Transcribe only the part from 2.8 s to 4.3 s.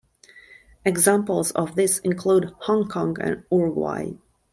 Kong and Uruguay.